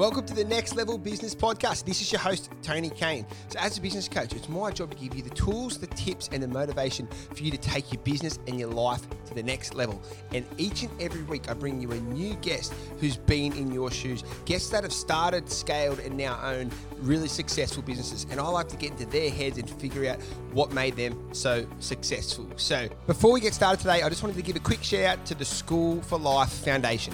[0.00, 1.84] Welcome to the Next Level Business Podcast.
[1.84, 3.26] This is your host, Tony Caine.
[3.48, 6.30] So, as a business coach, it's my job to give you the tools, the tips,
[6.32, 9.74] and the motivation for you to take your business and your life to the next
[9.74, 10.00] level.
[10.32, 13.90] And each and every week, I bring you a new guest who's been in your
[13.90, 16.70] shoes, guests that have started, scaled, and now own
[17.02, 18.24] really successful businesses.
[18.30, 20.18] And I like to get into their heads and figure out
[20.52, 22.48] what made them so successful.
[22.56, 25.26] So, before we get started today, I just wanted to give a quick shout out
[25.26, 27.12] to the School for Life Foundation.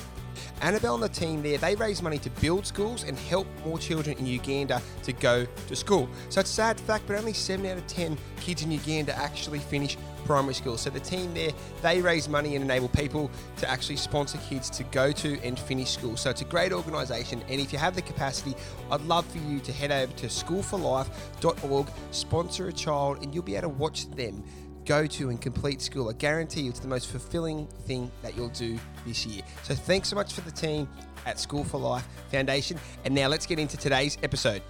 [0.63, 4.17] Annabelle and the team there, they raise money to build schools and help more children
[4.19, 6.09] in Uganda to go to school.
[6.31, 9.59] So it's a sad fact, but only 7 out of 10 kids in Uganda actually
[9.59, 10.77] finish primary school.
[10.77, 11.51] So the team there,
[11.83, 15.91] they raise money and enable people to actually sponsor kids to go to and finish
[15.91, 16.17] school.
[16.17, 17.43] So it's a great organisation.
[17.49, 18.55] And if you have the capacity,
[18.91, 23.57] I'd love for you to head over to schoolforlife.org, sponsor a child, and you'll be
[23.57, 24.43] able to watch them
[24.87, 26.09] go to and complete school.
[26.09, 29.43] I guarantee you it's the most fulfilling thing that you'll do this year.
[29.65, 30.89] So thanks so much for the team
[31.27, 32.79] at School for Life Foundation.
[33.05, 34.63] And now let's get into today's episode.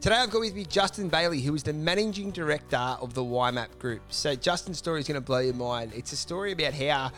[0.00, 3.78] Today I've got with me Justin Bailey, who is the managing director of the Wymap
[3.80, 4.00] Group.
[4.10, 5.92] So Justin's story is going to blow your mind.
[5.94, 7.10] It's a story about how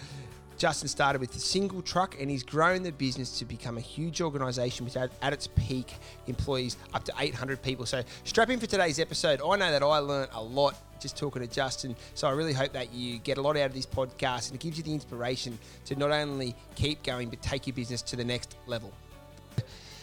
[0.60, 4.20] Justin started with a single truck and he's grown the business to become a huge
[4.20, 5.94] organisation with at, at its peak
[6.26, 7.86] employees up to 800 people.
[7.86, 9.40] So strap in for today's episode.
[9.40, 11.96] I know that I learned a lot just talking to Justin.
[12.12, 14.60] So I really hope that you get a lot out of this podcast and it
[14.60, 18.24] gives you the inspiration to not only keep going but take your business to the
[18.24, 18.92] next level.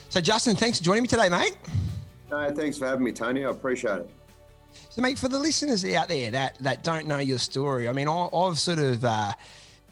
[0.09, 1.55] So Justin, thanks for joining me today, mate.
[2.31, 3.45] No, thanks for having me, Tony.
[3.45, 4.09] I appreciate it.
[4.89, 8.07] So, mate, for the listeners out there that that don't know your story, I mean,
[8.07, 9.33] I, have sort of uh,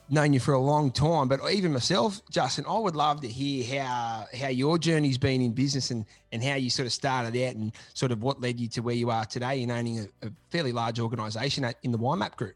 [0.10, 3.82] known you for a long time, but even myself, Justin, I would love to hear
[3.82, 7.56] how how your journey's been in business and and how you sort of started out
[7.56, 10.32] and sort of what led you to where you are today in owning a, a
[10.52, 12.56] fairly large organisation in the Wymap group.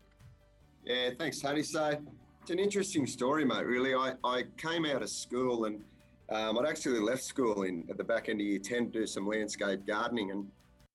[0.85, 1.63] Yeah, thanks, Tony.
[1.63, 1.97] So
[2.41, 3.65] it's an interesting story, mate.
[3.65, 5.81] Really, I, I came out of school and
[6.29, 9.07] um, I'd actually left school in at the back end of year ten to do
[9.07, 10.47] some landscape gardening and.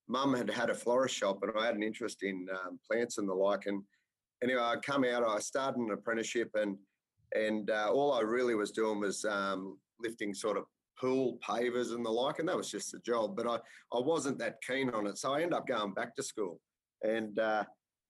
[0.06, 3.26] Mum had had a florist shop, and I had an interest in um, plants and
[3.26, 3.64] the like.
[3.64, 3.82] And
[4.44, 6.77] anyway, I come out, I started an apprenticeship, and
[7.34, 10.65] and uh, all I really was doing was um, lifting sort of
[11.00, 13.34] pool pavers and the like, and that was just a job.
[13.37, 13.56] But I
[13.97, 16.60] I wasn't that keen on it, so I ended up going back to school,
[17.03, 17.65] and uh,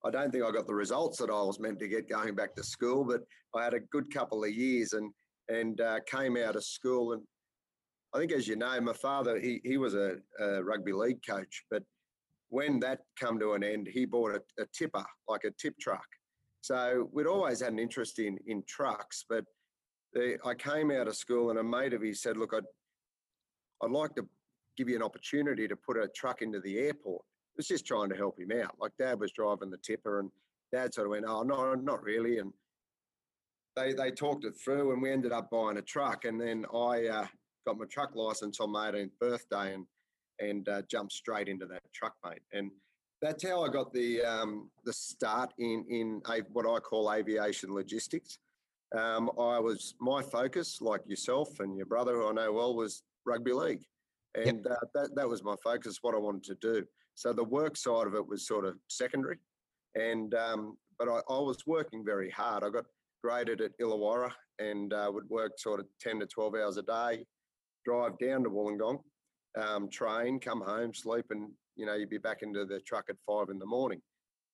[0.05, 2.55] I don't think I got the results that I was meant to get going back
[2.55, 3.03] to school.
[3.05, 3.21] But
[3.59, 5.11] I had a good couple of years, and
[5.49, 7.21] and uh, came out of school, and
[8.13, 11.63] I think as you know, my father he he was a, a rugby league coach,
[11.71, 11.83] but
[12.49, 16.05] when that come to an end, he bought a, a tipper, like a tip truck,
[16.65, 19.45] so we'd always had an interest in in trucks, but
[20.13, 22.63] the, I came out of school and a mate of his said, "Look, I'd
[23.83, 24.27] I'd like to
[24.75, 27.21] give you an opportunity to put a truck into the airport."
[27.53, 28.75] It was just trying to help him out.
[28.79, 30.31] Like Dad was driving the tipper, and
[30.73, 32.51] Dad sort of went, "Oh no, not really." And
[33.75, 36.25] they they talked it through, and we ended up buying a truck.
[36.25, 37.27] And then I uh,
[37.67, 39.85] got my truck license on my 18th birthday, and
[40.39, 42.41] and uh, jumped straight into that truck, mate.
[42.53, 42.71] And
[43.21, 47.73] that's how I got the um, the start in in a, what I call aviation
[47.73, 48.39] logistics.
[48.95, 53.03] Um, I was my focus, like yourself and your brother, who I know well, was
[53.25, 53.83] rugby league,
[54.35, 54.77] and yep.
[54.81, 55.99] uh, that that was my focus.
[56.01, 56.85] What I wanted to do.
[57.15, 59.37] So the work side of it was sort of secondary,
[59.95, 62.63] and um, but I, I, was working very hard.
[62.63, 62.85] I got
[63.23, 67.25] graded at Illawarra and uh, would work sort of ten to twelve hours a day,
[67.85, 68.99] drive down to Wollongong,
[69.57, 73.15] um, train, come home, sleep, and you know, you'd be back into the truck at
[73.25, 74.01] five in the morning.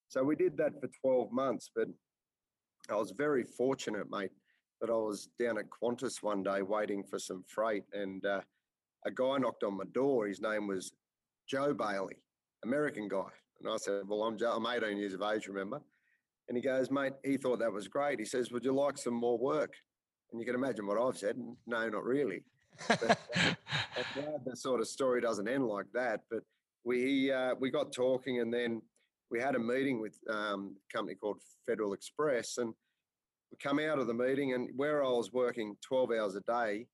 [0.08, 1.88] So we did that for 12 months, but
[2.90, 4.32] I was very fortunate, mate,
[4.82, 8.42] that I was down at Qantas one day waiting for some freight and uh,
[9.06, 10.28] a guy knocked on my door.
[10.28, 10.92] His name was
[11.48, 12.18] Joe Bailey,
[12.64, 13.30] American guy.
[13.60, 15.81] And I said, well, I'm, Joe, I'm 18 years of age, remember?
[16.50, 18.20] And he goes, mate, he thought that was great.
[18.20, 19.74] He says, would you like some more work?
[20.31, 21.38] And you can imagine what I've said.
[21.68, 22.44] No, not really.
[22.88, 23.56] But, uh,
[24.46, 26.22] the sort of story doesn't end like that.
[26.30, 26.44] But
[26.84, 28.81] we uh, we got talking, and then
[29.30, 32.74] we had a meeting with um, a company called Federal Express, and
[33.52, 36.88] we come out of the meeting, and where I was working twelve hours a day,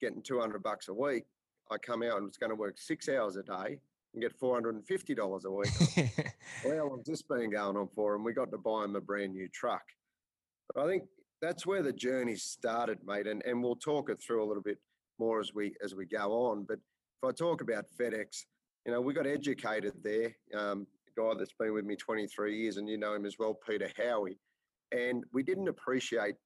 [0.00, 1.24] getting two hundred bucks a week,
[1.70, 3.80] I come out and was going to work six hours a day
[4.14, 5.70] and get four hundred and fifty dollars a week.
[6.64, 8.14] well, how long's this been going on for?
[8.14, 9.82] And we got to buy him a brand new truck.
[10.74, 11.04] But I think
[11.40, 14.78] that's where the journey started, mate, and and we'll talk it through a little bit
[15.18, 16.64] more as we as we go on.
[16.64, 16.78] But
[17.22, 18.44] if I talk about FedEx,
[18.88, 20.34] you know, we got educated there.
[20.54, 23.52] Um, a guy that's been with me 23 years, and you know him as well,
[23.68, 24.38] Peter Howie.
[24.92, 26.36] And we didn't appreciate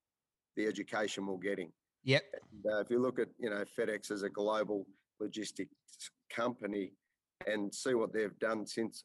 [0.56, 1.70] the education we're getting.
[2.02, 2.22] Yep.
[2.32, 4.88] And, uh, if you look at, you know, FedEx as a global
[5.20, 5.70] logistics
[6.34, 6.94] company
[7.46, 9.04] and see what they've done since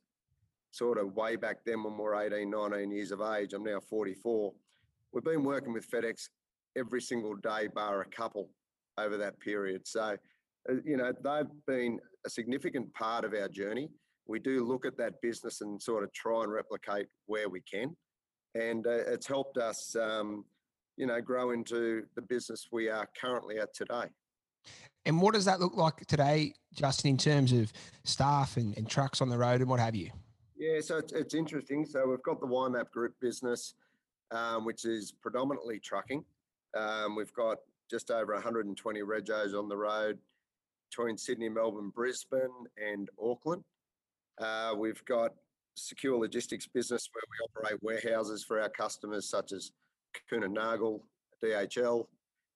[0.71, 3.79] sort of way back then when we we're 18, 19 years of age, I'm now
[3.87, 4.51] 44.
[5.13, 6.29] We've been working with FedEx
[6.75, 8.49] every single day, bar a couple
[8.97, 9.87] over that period.
[9.87, 10.17] So
[10.85, 13.89] you know, they've been a significant part of our journey.
[14.27, 17.95] We do look at that business and sort of try and replicate where we can.
[18.55, 20.45] And uh, it's helped us, um,
[20.97, 24.05] you know, grow into the business we are currently at today.
[25.05, 27.71] And what does that look like today, Justin, in terms of
[28.03, 30.09] staff and, and trucks on the road and what have you?
[30.57, 31.85] Yeah, so it's, it's interesting.
[31.85, 33.75] So we've got the Wymap Group business,
[34.31, 36.25] um, which is predominantly trucking.
[36.75, 37.59] Um, we've got
[37.89, 40.17] just over 120 regos on the road
[40.89, 43.63] between Sydney, Melbourne, Brisbane, and Auckland.
[44.39, 45.31] Uh, we've got
[45.75, 49.71] secure logistics business where we operate warehouses for our customers such as
[50.31, 51.03] Kuehne Nagel,
[51.43, 52.05] DHL.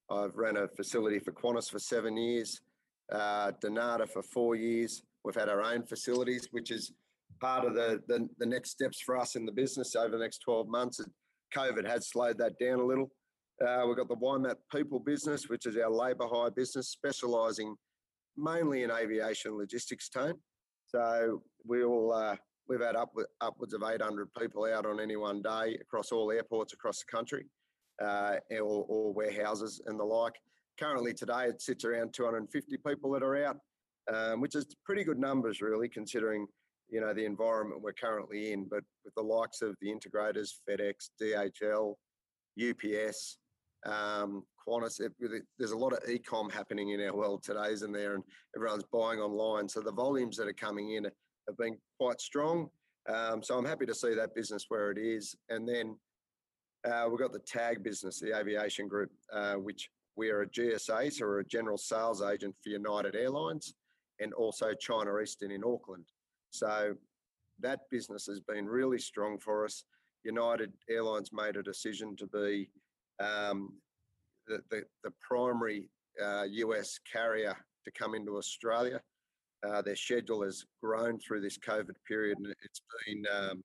[0.10, 2.62] I've ran a facility for Qantas for seven years,
[3.12, 5.04] uh, dnata for four years.
[5.24, 6.92] We've had our own facilities, which is
[7.40, 10.40] part of the, the, the next steps for us in the business over the next
[10.40, 11.02] 12 months.
[11.56, 13.12] COVID has slowed that down a little.
[13.66, 17.76] Uh, we've got the Wymap People business, which is our labour hire business, specialising
[18.38, 20.36] mainly in aviation logistics tone.
[20.88, 22.36] So we all uh,
[22.68, 23.12] we've had up,
[23.42, 27.46] upwards of 800 people out on any one day across all airports across the country,
[28.04, 30.36] uh, or, or, warehouses and the like.
[30.80, 33.58] Currently today it sits around 250 people that are out,
[34.14, 36.48] um, which is pretty good numbers really considering
[36.90, 38.66] you know the environment we're currently in.
[38.70, 41.96] But with the likes of the integrators, FedEx, DHL,
[42.60, 43.38] UPS,
[43.86, 45.00] um, Qantas.
[45.00, 45.14] It,
[45.58, 48.16] there's a lot of e-com happening in our world today, isn't there?
[48.16, 48.24] And
[48.56, 49.68] everyone's buying online.
[49.68, 52.70] So the volumes that are coming in have been quite strong.
[53.10, 55.36] Um, so I'm happy to see that business where it is.
[55.50, 55.98] And then
[56.86, 61.14] uh, we've got the tag business, the aviation group, uh, which we are a GSA,
[61.14, 63.74] so we're a general sales agent for United Airlines
[64.20, 66.06] and also China Eastern in Auckland.
[66.52, 66.96] So
[67.60, 69.86] that business has been really strong for us.
[70.24, 72.70] United Airlines made a decision to be
[73.22, 73.74] um,
[74.48, 75.90] the, the, the, primary
[76.22, 79.02] uh, US carrier to come into Australia.
[79.68, 83.64] Uh, their schedule has grown through this COVID period, and it's been, um,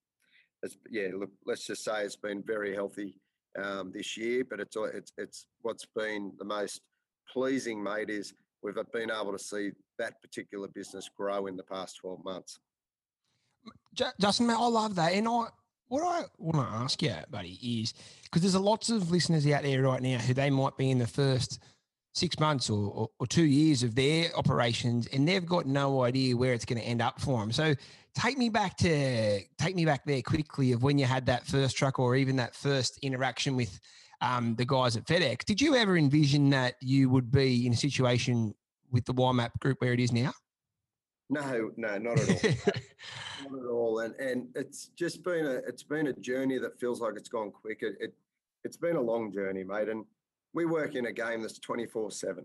[0.62, 3.18] it's, yeah, look, let's just say it's been very healthy
[3.62, 4.44] um, this year.
[4.48, 6.82] But it's it's it's what's been the most
[7.32, 11.96] pleasing, mate, is we've been able to see that particular business grow in the past
[12.02, 12.58] twelve months.
[14.20, 15.46] Justin, mate, I love that, and I
[15.88, 17.94] what I want to ask you, buddy, is
[18.24, 20.98] because there's a lots of listeners out there right now who they might be in
[20.98, 21.60] the first
[22.14, 26.34] six months or, or, or, two years of their operations and they've got no idea
[26.34, 27.52] where it's going to end up for them.
[27.52, 27.74] So
[28.14, 31.76] take me back to take me back there quickly of when you had that first
[31.76, 33.78] truck or even that first interaction with
[34.22, 35.44] um, the guys at FedEx.
[35.44, 38.54] Did you ever envision that you would be in a situation
[38.90, 40.32] with the Wymap group where it is now?
[41.28, 42.50] No, no, not at all.
[43.50, 43.98] not at all.
[44.00, 47.50] And and it's just been a it's been a journey that feels like it's gone
[47.50, 47.78] quick.
[47.82, 48.14] It, it
[48.64, 49.88] it's been a long journey, mate.
[49.88, 50.04] And
[50.54, 52.44] we work in a game that's 24-7.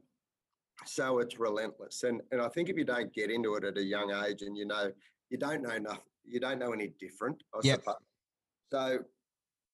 [0.86, 2.04] So it's relentless.
[2.04, 4.58] And and I think if you don't get into it at a young age and
[4.58, 4.92] you know
[5.30, 7.80] you don't know nothing, you don't know any different, I yep.
[7.80, 7.96] suppose.
[8.72, 9.00] So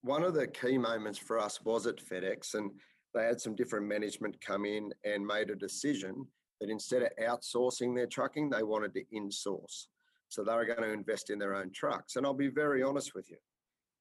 [0.02, 2.72] one of the key moments for us was at FedEx and
[3.14, 6.28] they had some different management come in and made a decision
[6.60, 9.88] that instead of outsourcing their trucking, they wanted to insource.
[10.30, 12.16] So they were going to invest in their own trucks.
[12.16, 13.38] And I'll be very honest with you.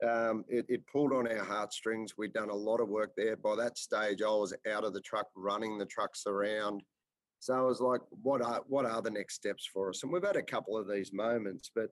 [0.06, 2.18] Um, it, it, pulled on our heartstrings.
[2.18, 3.36] We'd done a lot of work there.
[3.36, 6.82] By that stage, I was out of the truck, running the trucks around.
[7.40, 10.02] So I was like, what are what are the next steps for us?
[10.02, 11.88] And we've had a couple of these moments, but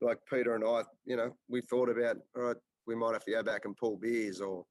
[0.00, 3.32] like Peter and I, you know, we thought about, all right, we might have to
[3.32, 4.64] go back and pull beers or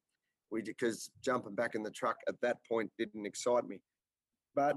[0.50, 3.80] we because jumping back in the truck at that point didn't excite me.
[4.54, 4.76] But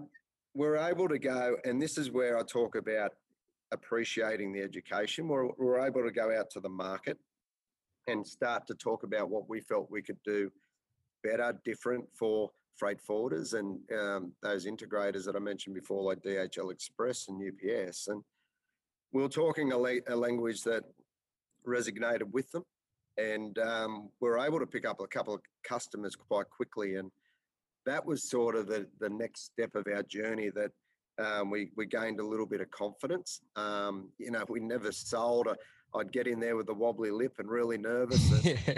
[0.54, 3.12] we're able to go, and this is where I talk about
[3.72, 5.28] appreciating the education.
[5.28, 7.18] We're, we're able to go out to the market
[8.08, 10.52] and start to talk about what we felt we could do
[11.24, 16.72] better, different for freight forwarders and um, those integrators that I mentioned before, like DHL
[16.72, 18.08] Express and UPS.
[18.08, 18.24] And
[19.12, 20.84] we are talking a, la- a language that
[21.68, 22.64] resonated with them.
[23.18, 26.96] And um, we are able to pick up a couple of customers quite quickly.
[26.96, 27.12] And
[27.86, 30.72] that was sort of the, the next step of our journey that
[31.20, 33.42] um, we, we gained a little bit of confidence.
[33.56, 35.48] Um, you know, we never sold.
[35.48, 35.56] i
[35.98, 38.32] I'd get in there with a wobbly lip and really nervous.
[38.32, 38.74] And yeah.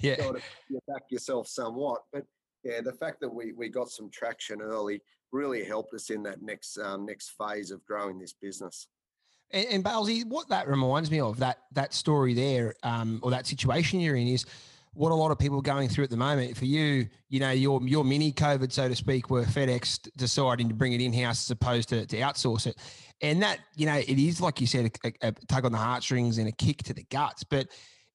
[0.00, 0.22] yeah.
[0.22, 2.02] Sort of you back yourself somewhat.
[2.12, 2.24] But
[2.64, 5.00] yeah, the fact that we, we got some traction early
[5.32, 8.88] really helped us in that next um, next phase of growing this business.
[9.52, 13.46] And, and Balsy, what that reminds me of that that story there, um, or that
[13.46, 14.44] situation you're in, is
[14.92, 16.56] what a lot of people are going through at the moment.
[16.56, 20.74] For you, you know, your your mini COVID, so to speak, were FedEx deciding to
[20.74, 22.76] bring it in house as opposed to, to outsource it,
[23.20, 26.38] and that you know it is like you said, a, a, tug on the heartstrings
[26.38, 27.68] and a kick to the guts, but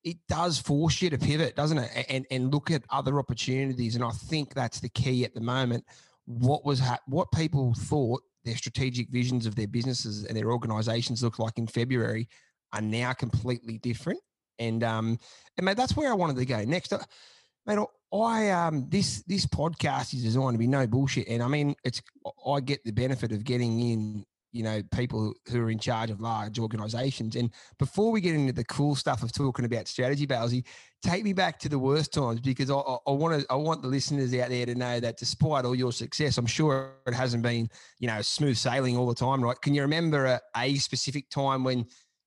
[0.04, 2.06] it does force you to pivot, doesn't it?
[2.10, 5.86] And and look at other opportunities, and I think that's the key at the moment.
[6.26, 11.24] what was ha- what people thought their strategic visions of their businesses and their organizations
[11.24, 12.30] look like in February
[12.74, 14.20] are now completely different.
[14.60, 15.20] And um,
[15.58, 16.94] and mate, that's where I wanted to go next.
[16.94, 17.00] Uh,
[17.66, 17.80] mate,
[18.14, 22.02] I um this this podcast is designed to be no bullshit, and I mean it's
[22.46, 26.22] I get the benefit of getting in you know people who are in charge of
[26.22, 27.36] large organizations.
[27.36, 30.64] And before we get into the cool stuff of talking about strategy, Balesy,
[31.04, 33.82] take me back to the worst times because I, I, I want to I want
[33.82, 37.44] the listeners out there to know that despite all your success, I'm sure it hasn't
[37.44, 37.70] been
[38.00, 39.60] you know smooth sailing all the time, right?
[39.60, 41.86] Can you remember a, a specific time when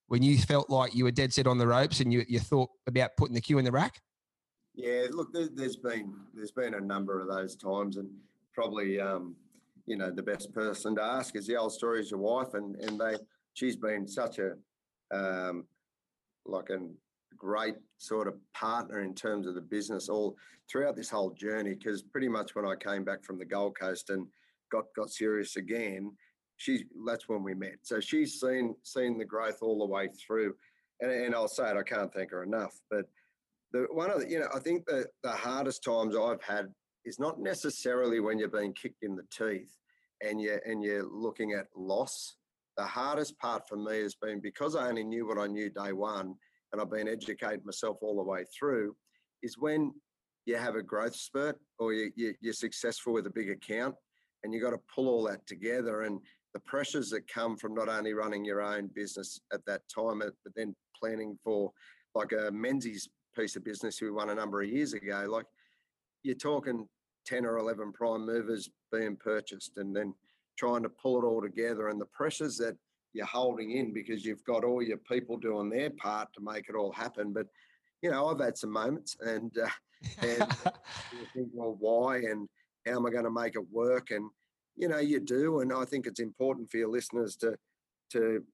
[0.08, 2.70] when you felt like you were dead set on the ropes and you you thought
[2.86, 4.00] about putting the cue in the rack?
[4.74, 8.08] Yeah, look, there, has been there's been a number of those times, and
[8.52, 9.36] probably um,
[9.86, 12.76] you know the best person to ask is the old story is your wife, and
[12.76, 13.16] and they
[13.54, 14.54] she's been such a
[15.14, 15.66] um,
[16.44, 16.78] like a
[17.36, 20.36] great sort of partner in terms of the business all
[20.70, 21.74] throughout this whole journey.
[21.74, 24.26] Because pretty much when I came back from the Gold Coast and
[24.72, 26.12] got got serious again,
[26.58, 27.78] she that's when we met.
[27.82, 30.54] So she's seen seen the growth all the way through,
[31.00, 33.06] and, and I'll say it, I can't thank her enough, but
[33.72, 36.66] the one of the, you know, I think the the hardest times I've had
[37.04, 39.74] is not necessarily when you're being kicked in the teeth
[40.22, 42.36] and you and you're looking at loss.
[42.76, 45.92] The hardest part for me has been because I only knew what I knew day
[45.92, 46.34] one,
[46.72, 48.94] and I've been educating myself all the way through,
[49.42, 49.92] is when
[50.46, 53.94] you have a growth spurt or you, you, you're successful with a big account,
[54.42, 56.20] and you got to pull all that together and
[56.54, 60.54] the pressures that come from not only running your own business at that time, but
[60.56, 61.70] then planning for
[62.14, 65.26] like a Menzies piece of business we won a number of years ago.
[65.28, 65.46] Like
[66.22, 66.88] you're talking
[67.26, 70.14] 10 or 11 prime movers being purchased and then
[70.58, 72.76] trying to pull it all together and the pressures that
[73.12, 76.74] you're holding in because you've got all your people doing their part to make it
[76.74, 77.32] all happen.
[77.32, 77.46] But,
[78.02, 79.68] you know, I've had some moments and, uh,
[80.20, 80.46] and
[81.12, 82.48] you think, well, why and
[82.86, 84.10] how am I going to make it work?
[84.10, 84.28] And,
[84.78, 85.60] you know, you do.
[85.60, 87.56] And I think it's important for your listeners to,
[88.12, 88.44] to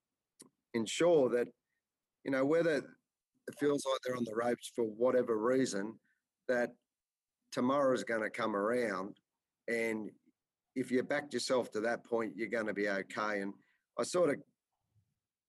[0.73, 1.49] ensure that,
[2.25, 2.85] you know, whether it
[3.61, 5.95] feels like they're on the ropes for whatever reason,
[6.49, 6.71] that
[7.53, 9.17] tomorrow is going to come around.
[9.69, 10.11] And
[10.75, 13.41] if you backed yourself to that point, you're going to be okay.
[13.41, 13.53] And
[13.99, 14.37] I sort of,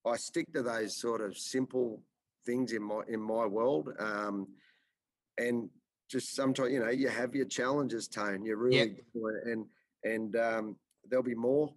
[0.05, 2.01] I stick to those sort of simple
[2.45, 3.89] things in my in my world.
[3.97, 4.47] Um,
[5.37, 5.69] and
[6.09, 8.45] just sometimes, you know, you have your challenges, Tone.
[8.45, 8.89] You really yep.
[9.45, 9.65] and
[10.05, 10.75] and um,
[11.09, 11.73] there'll be more.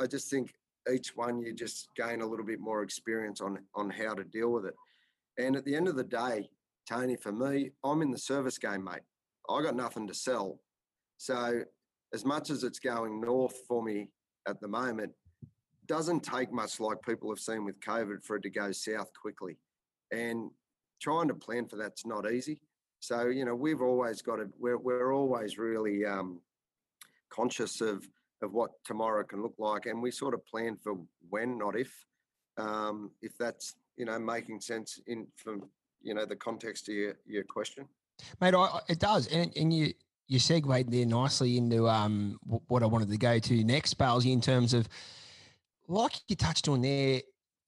[0.00, 0.54] I just think
[0.92, 4.52] each one you just gain a little bit more experience on on how to deal
[4.52, 4.74] with it.
[5.38, 6.48] And at the end of the day,
[6.88, 9.00] Tony, for me, I'm in the service game, mate.
[9.48, 10.60] I got nothing to sell.
[11.16, 11.62] So
[12.12, 14.10] as much as it's going north for me
[14.46, 15.12] at the moment,
[15.86, 19.58] doesn't take much like people have seen with COVID for it to go south quickly.
[20.12, 20.50] And
[21.00, 22.60] trying to plan for that's not easy.
[23.00, 26.40] So, you know, we've always got to, we're, we're always really um,
[27.32, 28.06] conscious of,
[28.42, 29.86] of what tomorrow can look like.
[29.86, 30.98] And we sort of plan for
[31.30, 31.92] when, not if.
[32.58, 35.68] Um, if that's you know, making sense in from
[36.02, 37.86] you know the context of your, your question?
[38.40, 39.92] Mate, I, it does, and and you
[40.28, 44.40] you segued there nicely into um what I wanted to go to next, Balesy, in
[44.40, 44.88] terms of
[45.88, 47.22] like you touched on there.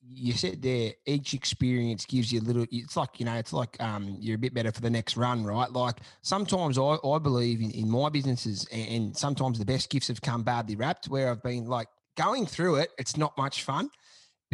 [0.06, 2.66] You said there, each experience gives you a little.
[2.70, 5.44] It's like you know, it's like um, you're a bit better for the next run,
[5.44, 5.70] right?
[5.70, 10.08] Like sometimes I, I believe in, in my businesses, and, and sometimes the best gifts
[10.08, 11.06] have come badly wrapped.
[11.06, 13.90] Where I've been like going through it, it's not much fun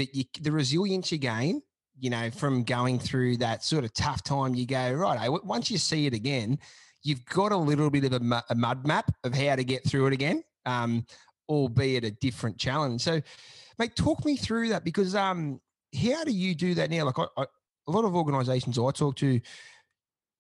[0.00, 1.62] but you, the resilience you gain,
[1.98, 5.76] you know, from going through that sort of tough time, you go, right, once you
[5.76, 6.58] see it again,
[7.02, 10.06] you've got a little bit of a, a mud map of how to get through
[10.06, 11.04] it again, um,
[11.50, 13.02] albeit a different challenge.
[13.02, 13.20] So,
[13.80, 15.58] mate, talk me through that because um,
[16.00, 17.06] how do you do that now?
[17.06, 17.46] Like, I, I,
[17.88, 19.40] a lot of organizations I talk to,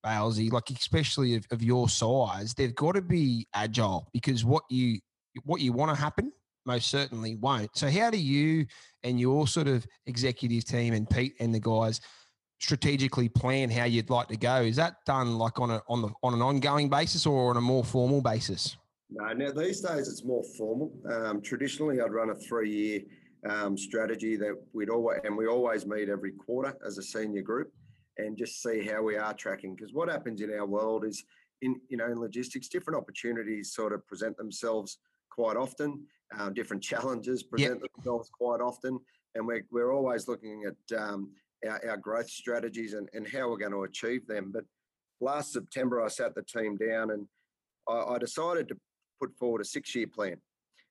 [0.04, 4.98] Balesy, like especially of, of your size, they've got to be agile because what you
[5.44, 6.32] what you want to happen
[6.66, 7.70] most certainly won't.
[7.76, 8.66] So, how do you
[9.02, 12.00] and your sort of executive team and Pete and the guys
[12.60, 14.62] strategically plan how you'd like to go?
[14.62, 17.62] Is that done like on a on the on an ongoing basis or on a
[17.62, 18.76] more formal basis?
[19.10, 20.92] No, now these days it's more formal.
[21.10, 23.00] Um, traditionally, I'd run a three-year
[23.48, 27.72] um, strategy that we'd always and we always meet every quarter as a senior group
[28.18, 29.74] and just see how we are tracking.
[29.74, 31.24] Because what happens in our world is
[31.62, 34.98] in you know in logistics, different opportunities sort of present themselves
[35.30, 36.06] quite often.
[36.38, 37.92] Uh, different challenges present yep.
[37.94, 38.98] themselves quite often,
[39.34, 41.30] and we're, we're always looking at um,
[41.68, 44.50] our, our growth strategies and, and how we're going to achieve them.
[44.52, 44.64] But
[45.20, 47.26] last September, I sat the team down and
[47.88, 48.76] I, I decided to
[49.20, 50.36] put forward a six year plan.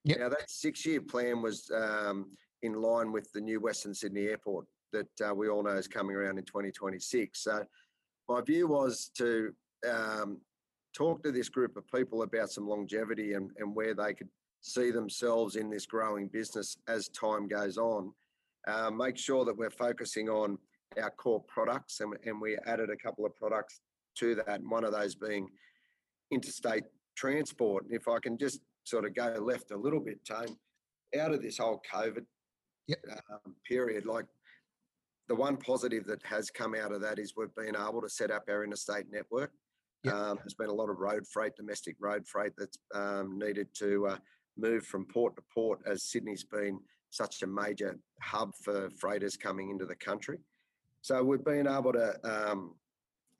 [0.05, 0.19] Yep.
[0.19, 4.65] Now, that six year plan was um, in line with the new Western Sydney Airport
[4.91, 7.43] that uh, we all know is coming around in 2026.
[7.43, 7.63] So,
[8.27, 9.53] my view was to
[9.89, 10.39] um,
[10.95, 14.29] talk to this group of people about some longevity and, and where they could
[14.61, 18.13] see themselves in this growing business as time goes on.
[18.67, 20.57] Uh, make sure that we're focusing on
[21.01, 23.79] our core products, and, and we added a couple of products
[24.15, 24.61] to that.
[24.63, 25.49] One of those being
[26.31, 26.83] interstate
[27.15, 27.85] transport.
[27.89, 30.55] If I can just sort of go left a little bit, Tone,
[31.19, 32.25] out of this whole COVID
[32.87, 32.99] yep.
[33.31, 34.25] um, period, like
[35.27, 38.31] the one positive that has come out of that is we've been able to set
[38.31, 39.51] up our interstate network.
[40.03, 40.13] Yep.
[40.13, 44.07] Um, there's been a lot of road freight, domestic road freight that's um, needed to
[44.07, 44.17] uh,
[44.57, 46.79] move from port to port as Sydney's been
[47.11, 50.39] such a major hub for freighters coming into the country.
[51.01, 52.75] So we've been able to um,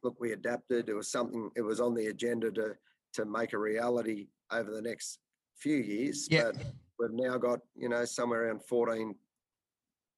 [0.03, 0.15] look.
[0.19, 0.89] We adapted.
[0.89, 1.49] It was something.
[1.55, 2.75] It was on the agenda to
[3.13, 5.19] to make a reality over the next
[5.59, 6.27] few years.
[6.29, 6.57] But
[6.97, 9.15] we've now got you know somewhere around 14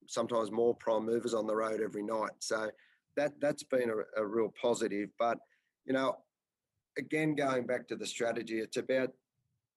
[0.07, 2.31] sometimes more prime movers on the road every night.
[2.39, 2.69] So
[3.17, 5.10] that that's been a, a real positive.
[5.17, 5.38] But
[5.86, 6.17] you know,
[6.98, 9.12] again, going back to the strategy, it's about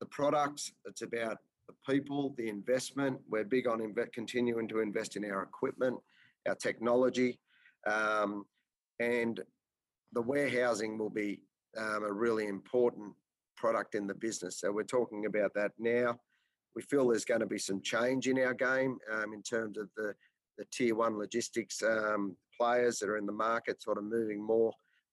[0.01, 3.19] the products, it's about the people, the investment.
[3.29, 5.97] We're big on inve- continuing to invest in our equipment,
[6.47, 7.39] our technology,
[7.87, 8.45] um,
[9.01, 9.41] and
[10.13, 11.41] the warehousing will be
[11.77, 13.13] um, a really important
[13.65, 14.55] product in the business.
[14.61, 16.11] So we're talking about that now
[16.75, 19.89] we feel there's going to be some change in our game um, in terms of
[19.97, 20.15] the,
[20.59, 24.73] the tier one logistics um, players that are in the market, sort of moving more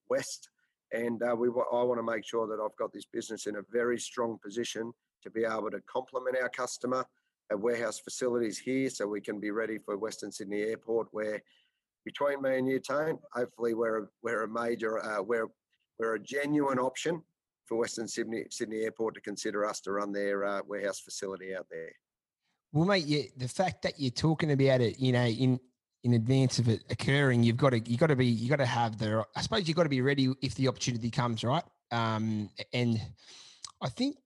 [0.09, 0.49] west.
[0.91, 3.61] And uh, we, I want to make sure that I've got this business in a
[3.71, 4.91] very strong position
[5.23, 7.05] to be able to complement our customer
[7.51, 11.41] at warehouse facilities here, so we can be ready for Western Sydney Airport, where
[12.05, 15.47] between me and you, Tone, hopefully we're a, we're a major, uh, we're
[15.99, 17.21] we're a genuine option
[17.71, 21.67] for Western Sydney Sydney Airport to consider us to run their uh, warehouse facility out
[21.71, 21.89] there.
[22.73, 25.57] Well, mate, the fact that you're talking about it, you know, in
[26.03, 28.65] in advance of it occurring, you've got to you got to be you got to
[28.65, 29.23] have the.
[29.37, 31.63] I suppose you've got to be ready if the opportunity comes, right?
[31.93, 32.99] Um, and
[33.81, 34.17] I think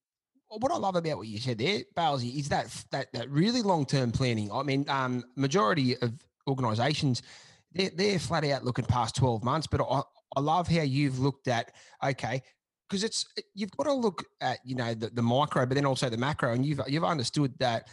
[0.47, 3.85] what I love about what you said there, Balsy, is that that that really long
[3.85, 4.51] term planning.
[4.51, 6.13] I mean, um, majority of
[6.47, 7.21] organisations
[7.73, 10.01] they're, they're flat out looking past 12 months, but I,
[10.35, 12.41] I love how you've looked at okay,
[12.89, 15.85] because it's eh, you've got to look at you know the, the micro, but then
[15.85, 17.87] also the macro, and you've you've understood that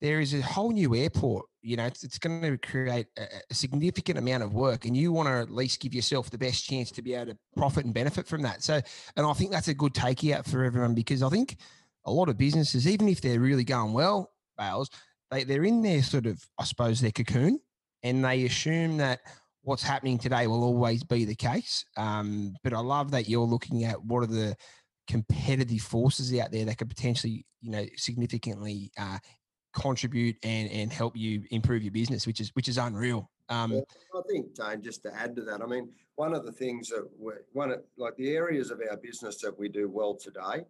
[0.00, 1.46] there is a whole new airport.
[1.62, 5.12] You know, it's, it's going to create a, a, significant amount of work, and you
[5.12, 7.94] want to at least give yourself the best chance to be able to profit and
[7.94, 8.62] benefit from that.
[8.62, 8.80] So,
[9.16, 11.56] and I think that's a good takeout for everyone because I think
[12.04, 14.90] a lot of businesses, even if they're really going well, Bales,
[15.30, 17.60] they they're in their sort of I suppose their cocoon,
[18.02, 19.20] and they assume that
[19.64, 21.84] what's happening today will always be the case.
[21.96, 24.54] Um, but I love that you're looking at what are the
[25.08, 29.18] competitive forces out there that could potentially, you know, significantly uh,
[29.74, 33.30] contribute and and help you improve your business, which is which is unreal.
[33.48, 36.88] Um, I think, Dane, just to add to that, I mean, one of the things
[36.88, 40.64] that we're, one of like the areas of our business that we do well today,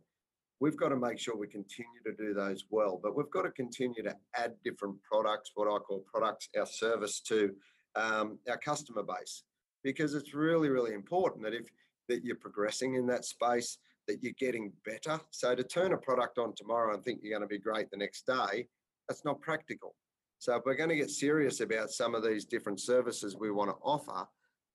[0.59, 3.52] we've got to make sure we continue to do those well, but we've got to
[3.52, 7.54] continue to add different products, what I call products, our service to
[7.96, 9.42] um, our customer base
[9.83, 11.66] because it's really really important that if
[12.09, 15.18] that you're progressing in that space that you're getting better.
[15.30, 17.96] So to turn a product on tomorrow and think you're going to be great the
[17.96, 18.66] next day
[19.09, 19.94] that's not practical.
[20.38, 23.70] So if we're going to get serious about some of these different services we want
[23.70, 24.26] to offer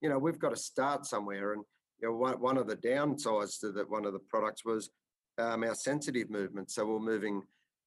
[0.01, 1.53] you know we've got to start somewhere.
[1.53, 1.63] And
[2.01, 4.89] you know one, one of the downsides to that one of the products was
[5.37, 7.41] um, our sensitive movement so we're moving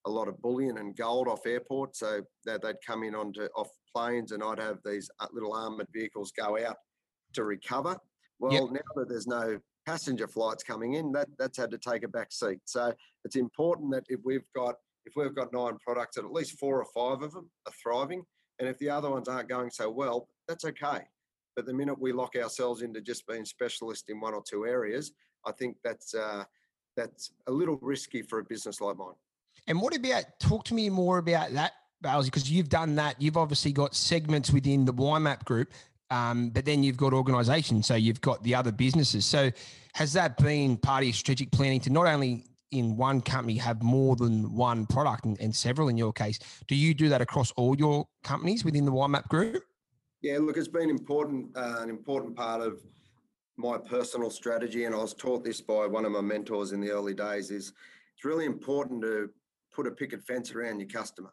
[0.07, 3.69] a lot of bullion and gold off airports so that they'd come in onto off
[3.95, 6.77] planes and I'd have these uh, little armored vehicles go out
[7.35, 7.97] to recover.
[8.39, 8.63] Well, yep.
[8.73, 12.33] now that there's no passenger flights coming in, that that's had to take a back
[12.33, 12.61] seat.
[12.65, 12.93] So
[13.25, 16.81] it's important that if we've got if we've got nine products, that at least four
[16.81, 18.25] or five of them are thriving,
[18.59, 21.01] and if the other ones aren't going so well, that's okay.
[21.57, 25.13] But the minute we lock ourselves into just being specialist in one or two areas,
[25.45, 26.45] I think that's uh,
[26.97, 29.15] that's a little risky for a business like mine.
[29.67, 33.21] And what about talk to me more about that Because you've done that.
[33.21, 35.73] You've obviously got segments within the Wymap group,
[36.11, 37.87] um, but then you've got organisations.
[37.87, 39.25] So you've got the other businesses.
[39.25, 39.51] So
[39.95, 43.83] has that been part of your strategic planning to not only in one company have
[43.83, 46.39] more than one product and, and several in your case?
[46.67, 49.63] Do you do that across all your companies within the Wymap group?
[50.23, 52.81] Yeah, look, it's been important, uh, an important part of
[53.57, 56.91] my personal strategy, and I was taught this by one of my mentors in the
[56.91, 57.51] early days.
[57.51, 57.73] Is
[58.15, 59.31] it's really important to
[59.73, 61.33] put a picket fence around your customer.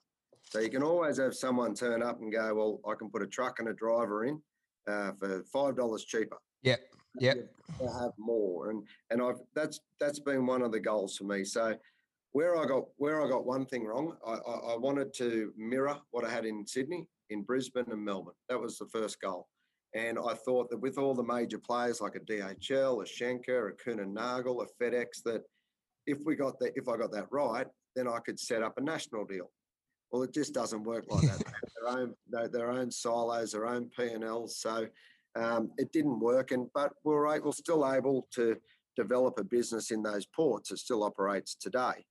[0.49, 3.27] So you can always have someone turn up and go, well, I can put a
[3.27, 4.41] truck and a driver in
[4.87, 6.37] uh, for five dollars cheaper.
[6.63, 6.79] Yep.
[7.19, 7.49] Yep.
[7.79, 11.43] have more, and and I've that's that's been one of the goals for me.
[11.43, 11.75] So
[12.31, 15.97] where I got where I got one thing wrong, I, I, I wanted to mirror
[16.11, 18.35] what I had in Sydney, in Brisbane, and Melbourne.
[18.47, 19.47] That was the first goal.
[19.95, 23.73] And I thought that with all the major players like a DHL, a Schenker, a
[23.73, 25.41] Kuehne Nagel, a FedEx, that
[26.05, 28.81] if we got that, if I got that right, then I could set up a
[28.81, 29.49] national deal.
[30.11, 31.43] Well, it just doesn't work like that.
[31.81, 32.15] their own,
[32.51, 34.57] their own silos, their own P and Ls.
[34.57, 34.87] So
[35.35, 36.51] um, it didn't work.
[36.51, 38.57] And but we we're still able to
[38.95, 40.71] develop a business in those ports.
[40.71, 42.05] It still operates today.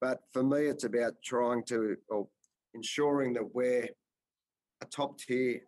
[0.00, 2.28] But for me, it's about trying to or
[2.74, 3.88] ensuring that we're
[4.82, 5.60] a top tier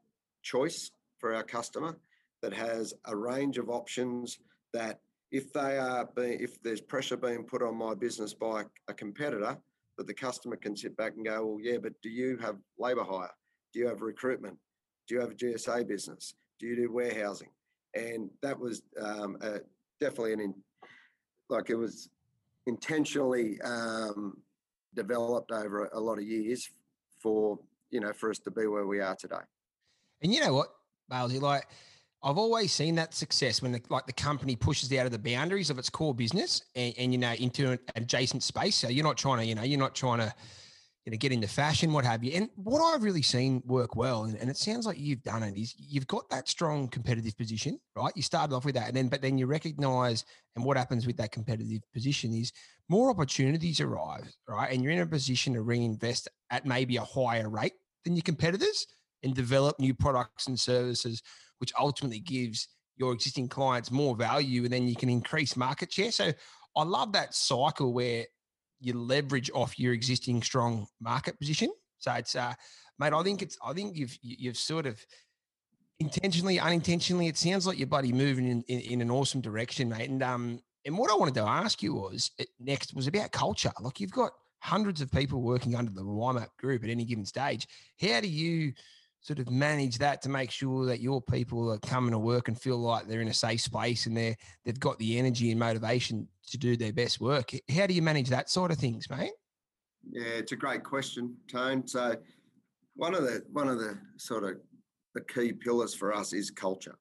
[0.43, 1.97] choice for our customer
[2.43, 4.39] that has a range of options
[4.73, 8.95] that if they are being, if there's pressure being put on my business by a
[8.95, 9.59] competitor,
[9.99, 13.05] that the customer can sit back and go, well, yeah, but do you have labour
[13.05, 13.31] hire?
[13.75, 14.57] Do you have recruitment?
[15.07, 16.35] Do you have a GSA business?
[16.59, 17.49] Do you do warehousing?
[17.95, 19.59] And that was um, a,
[20.01, 20.55] definitely an in,
[21.51, 22.09] like it was
[22.67, 24.37] intentionally um,
[24.95, 26.71] developed over a, a lot of years
[27.21, 27.59] for
[27.91, 29.37] you know for us to be where we are today.
[30.23, 30.69] And you know what,
[31.11, 31.67] Balesy, like
[32.23, 35.71] I've always seen that success when the, like the company pushes out of the boundaries
[35.71, 38.75] of its core business and, and you know into an adjacent space.
[38.75, 40.35] So you're not trying to, you know, you're not trying to,
[41.05, 42.33] you know, get into fashion, what have you.
[42.33, 45.57] And what I've really seen work well, and, and it sounds like you've done it,
[45.57, 48.13] is you've got that strong competitive position, right?
[48.17, 50.25] You started off with that, and then but then you recognise,
[50.57, 52.53] and what happens with that competitive position is
[52.89, 54.73] more opportunities arrive, right?
[54.73, 58.89] And you're in a position to reinvest at maybe a higher rate than your competitors
[59.23, 61.23] and develop new products and services
[61.59, 66.11] which ultimately gives your existing clients more value and then you can increase market share.
[66.11, 66.33] So
[66.77, 68.25] I love that cycle where
[68.81, 71.71] you leverage off your existing strong market position.
[71.99, 72.55] So it's uh
[72.99, 75.01] mate, I think it's I think you've you've sort of
[76.01, 80.11] intentionally, unintentionally, it sounds like your buddy moving in, in, in an awesome direction, mate.
[80.11, 83.73] And um and what I wanted to ask you was eh, next was about culture.
[83.81, 87.67] Like you've got hundreds of people working under the Wymap group at any given stage.
[88.01, 88.73] How do you
[89.21, 92.61] sort of manage that to make sure that your people are coming to work and
[92.61, 96.27] feel like they're in a safe space and they're they've got the energy and motivation
[96.49, 97.51] to do their best work.
[97.75, 99.33] How do you manage that sort of things, mate?
[100.11, 101.87] Yeah, it's a great question, Tone.
[101.87, 102.17] So
[102.95, 104.57] one of the one of the sort of
[105.15, 106.97] the key pillars for us is culture.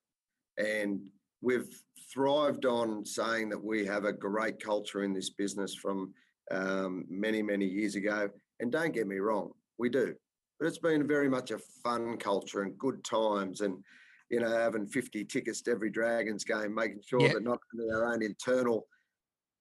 [0.57, 1.01] And
[1.41, 1.69] we've
[2.11, 6.13] thrived on saying that we have a great culture in this business from
[6.51, 8.29] um, many, many years ago.
[8.59, 10.15] And don't get me wrong, we do
[10.59, 13.83] but it's been very much a fun culture and good times and
[14.29, 18.13] you know having 50 tickets to every dragons game making sure that not only our
[18.13, 18.87] own internal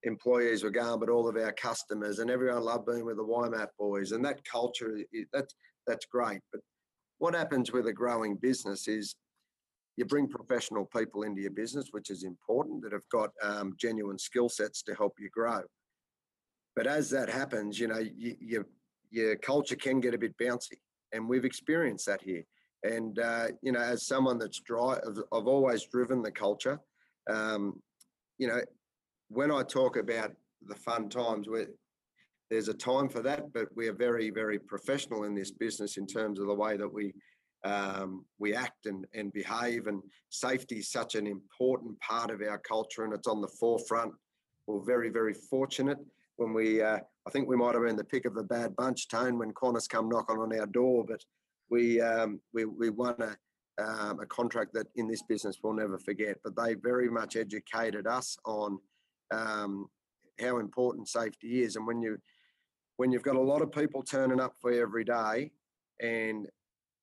[0.06, 3.68] employees were going but all of our customers and everyone loved being with the Wymap
[3.78, 4.12] boys.
[4.12, 4.98] And that culture
[5.32, 5.54] that's
[5.86, 6.40] that's great.
[6.52, 6.60] But
[7.18, 9.16] what happens with a growing business is
[9.96, 14.18] you bring professional people into your business which is important that have got um, genuine
[14.18, 15.62] skill sets to help you grow.
[16.74, 18.66] But as that happens you know you, you
[19.10, 20.78] your culture can get a bit bouncy
[21.16, 22.44] and we've experienced that here.
[22.82, 26.78] And uh, you know, as someone that's dry, I've, I've always driven the culture.
[27.28, 27.80] Um,
[28.38, 28.60] you know,
[29.28, 30.32] when I talk about
[30.66, 31.66] the fun times, where
[32.50, 36.06] there's a time for that, but we are very, very professional in this business in
[36.06, 37.12] terms of the way that we
[37.64, 39.88] um, we act and, and behave.
[39.88, 44.12] And safety is such an important part of our culture, and it's on the forefront.
[44.68, 45.98] We're very, very fortunate
[46.36, 49.08] when we, uh, I think we might have been the pick of a bad bunch,
[49.08, 51.24] Tone, when Qantas come knocking on our door, but
[51.70, 55.98] we um, we, we won a, um, a contract that in this business we'll never
[55.98, 56.36] forget.
[56.44, 58.78] But they very much educated us on
[59.32, 59.88] um,
[60.40, 62.18] how important safety is, and when you
[62.98, 65.50] when you've got a lot of people turning up for you every day,
[66.00, 66.46] and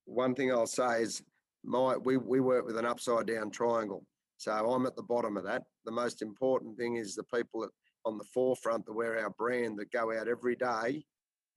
[0.06, 1.22] one thing I'll say is
[1.64, 4.06] my we we work with an upside down triangle.
[4.36, 5.62] So I'm at the bottom of that.
[5.84, 7.70] The most important thing is the people that
[8.04, 11.04] on the forefront that wear our brand that go out every day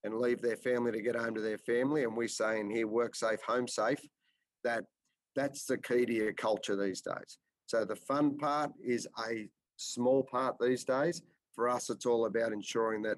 [0.04, 2.04] and leave their family to get home to their family.
[2.04, 4.00] And we say in here, work safe, home safe,
[4.64, 4.86] that
[5.36, 7.38] that's the key to your culture these days.
[7.68, 11.22] So the fun part is a small part these days.
[11.54, 13.18] For us, it's all about ensuring that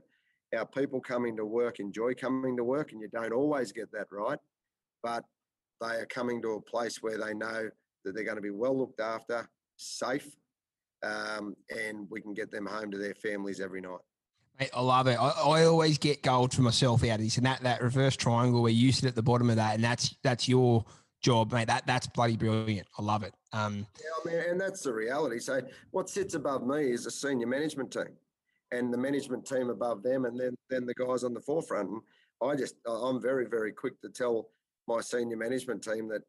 [0.57, 4.07] our people coming to work enjoy coming to work, and you don't always get that
[4.11, 4.39] right,
[5.03, 5.23] but
[5.81, 7.69] they are coming to a place where they know
[8.03, 10.27] that they're going to be well looked after, safe,
[11.03, 13.99] um, and we can get them home to their families every night.
[14.59, 15.17] Mate, I love it.
[15.19, 18.61] I, I, always get gold for myself out of this, and that that reverse triangle
[18.61, 20.83] where you sit at the bottom of that, and that's that's your
[21.21, 21.67] job, mate.
[21.67, 22.87] That that's bloody brilliant.
[22.97, 23.33] I love it.
[23.53, 25.39] Um, yeah, I mean, and that's the reality.
[25.39, 28.17] So what sits above me is a senior management team,
[28.71, 31.89] and the management team above them, and then then the guys on the forefront.
[31.89, 32.01] And
[32.43, 34.49] I just I'm very very quick to tell
[34.87, 36.23] my senior management team that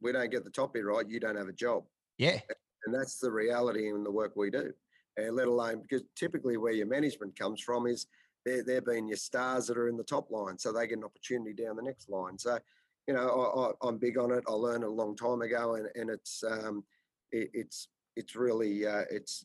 [0.00, 1.84] we don't get the topic right, you don't have a job.
[2.16, 2.40] Yeah.
[2.88, 4.72] And that's the reality in the work we do.
[5.18, 8.06] And let alone because typically where your management comes from is
[8.46, 10.56] they're, they're being your stars that are in the top line.
[10.58, 12.38] So they get an opportunity down the next line.
[12.38, 12.58] So
[13.06, 14.44] you know, I, am big on it.
[14.48, 16.84] I learned a long time ago, and and it's um,
[17.30, 19.44] it, it's it's really uh, it's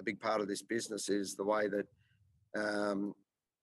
[0.00, 1.86] a big part of this business is the way that
[2.58, 3.14] um,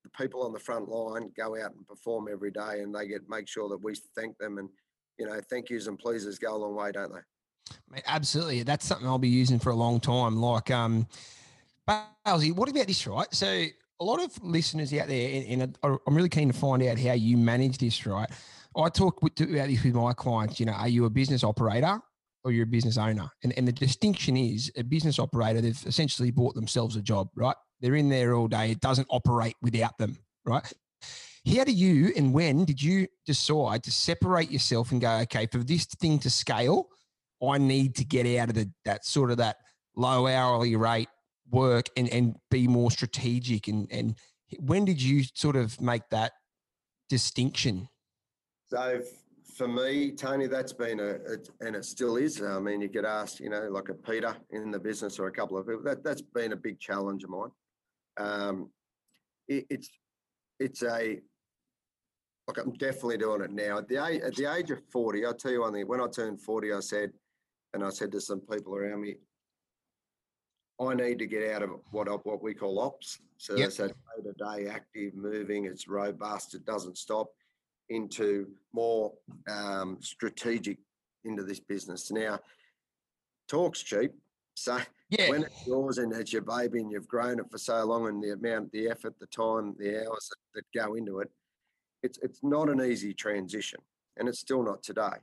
[0.04, 3.28] the people on the front line go out and perform every day, and they get
[3.28, 4.70] make sure that we thank them, and
[5.18, 7.33] you know, thank yous and pleases go a long way, don't they?
[8.08, 10.38] Absolutely, that's something I'll be using for a long time.
[10.38, 11.08] Like, um,
[11.88, 13.28] Balsy, what about this, right?
[13.34, 13.66] So
[14.00, 17.14] a lot of listeners out there, and, and I'm really keen to find out how
[17.14, 18.30] you manage this, right?
[18.76, 20.60] I talk with, about this with my clients.
[20.60, 22.00] You know, are you a business operator
[22.44, 23.30] or you're a business owner?
[23.44, 25.62] And and the distinction is a business operator.
[25.62, 27.56] They've essentially bought themselves a job, right?
[27.82, 28.72] They're in there all day.
[28.72, 30.64] It doesn't operate without them, right?
[31.56, 35.60] How do you and when did you decide to separate yourself and go, okay, for
[35.60, 36.88] this thing to scale,
[37.44, 39.58] I need to get out of the that sort of that
[39.96, 41.10] low hourly rate
[41.50, 44.16] work and and be more strategic and and
[44.60, 46.34] when did you sort of make that
[47.10, 47.90] distinction?
[48.68, 49.02] So
[49.56, 52.42] for me, Tony, that's been a, a, and it still is.
[52.42, 55.32] I mean, you get asked, you know, like a Peter in the business or a
[55.32, 55.84] couple of people.
[55.84, 57.52] That that's been a big challenge of mine.
[58.18, 58.70] Um,
[59.48, 59.90] it, it's
[60.60, 61.20] it's a
[62.48, 63.78] like I'm definitely doing it now.
[63.78, 65.88] At the age, at the age of 40, I'll tell you one thing.
[65.88, 67.12] When I turned 40, I said,
[67.74, 69.16] and I said to some people around me,
[70.80, 73.20] I need to get out of what what we call ops.
[73.38, 73.66] So yep.
[73.66, 75.66] that's that day to day active, moving.
[75.66, 76.56] It's robust.
[76.56, 77.30] It doesn't stop.
[77.90, 79.12] Into more
[79.52, 80.78] um, strategic
[81.26, 82.12] into this business.
[82.12, 82.40] Now,
[83.48, 84.14] talk's cheap.
[84.56, 85.30] So yeah.
[85.30, 88.24] when it's yours and it's your baby and you've grown it for so long and
[88.24, 91.30] the amount, the effort, the time, the hours that, that go into it,
[92.04, 93.80] it's it's not an easy transition,
[94.18, 95.18] and it's still not today.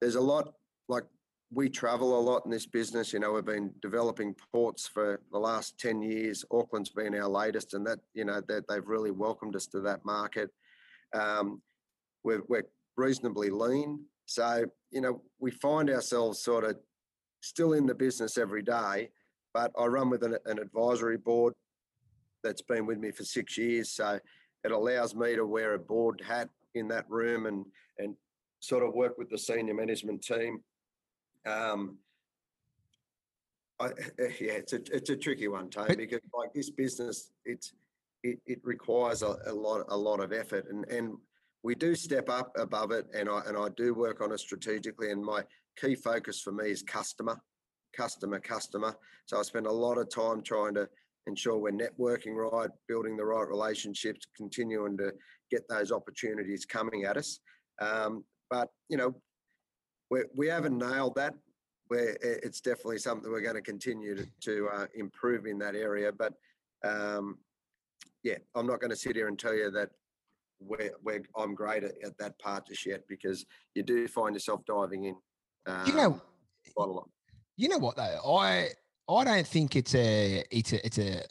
[0.00, 0.52] There's a lot
[0.88, 1.04] like
[1.52, 3.12] we travel a lot in this business.
[3.12, 6.44] You know, we've been developing ports for the last 10 years.
[6.50, 10.04] Auckland's been our latest, and that, you know, that they've really welcomed us to that
[10.04, 10.50] market.
[11.12, 11.60] Um,
[12.22, 14.04] we're, we're reasonably lean.
[14.26, 16.76] So, you know, we find ourselves sort of
[17.40, 19.10] still in the business every day,
[19.52, 21.54] but I run with an, an advisory board
[22.44, 23.90] that's been with me for six years.
[23.90, 24.20] So
[24.62, 27.64] it allows me to wear a board hat in that room and,
[27.98, 28.14] and
[28.60, 30.60] sort of work with the senior management team
[31.46, 31.98] um,
[33.80, 33.88] I,
[34.40, 37.72] yeah, it's a it's a tricky one, Tony, because like this business, it's
[38.22, 41.16] it, it requires a, a lot a lot of effort, and and
[41.62, 45.10] we do step up above it, and I and I do work on it strategically.
[45.10, 45.42] And my
[45.80, 47.40] key focus for me is customer,
[47.96, 48.94] customer, customer.
[49.26, 50.88] So I spend a lot of time trying to
[51.26, 55.12] ensure we're networking right, building the right relationships, continuing to
[55.50, 57.40] get those opportunities coming at us.
[57.80, 59.14] Um, but you know,
[60.10, 61.34] we, we haven't nailed that.
[61.88, 66.12] Where it's definitely something we're going to continue to, to uh, improve in that area.
[66.12, 66.34] But
[66.84, 67.38] um,
[68.22, 69.90] yeah, I'm not going to sit here and tell you that
[70.60, 73.44] we're, we're I'm great at, at, that part just yet because
[73.74, 75.16] you do find yourself diving in.
[75.66, 76.20] Um, you know,
[76.76, 77.08] quite a lot.
[77.56, 78.68] You know what though, I
[79.08, 81.22] I don't think it's a it's a it's a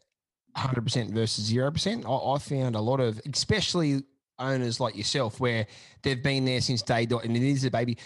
[0.56, 2.06] hundred percent versus zero percent.
[2.06, 4.04] I, I found a lot of, especially
[4.38, 5.68] owners like yourself, where
[6.02, 7.98] they've been there since day dot, and it is a baby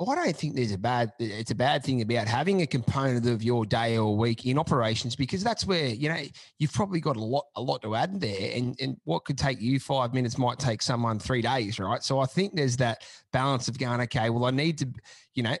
[0.00, 3.42] I don't think there's a bad it's a bad thing about having a component of
[3.42, 5.16] your day or week in operations?
[5.16, 6.22] Because that's where you know
[6.58, 8.52] you've probably got a lot a lot to add there.
[8.54, 12.02] And and what could take you 5 minutes might take someone 3 days right?
[12.02, 14.88] So I think there's that balance of going okay well I need to
[15.34, 15.56] you know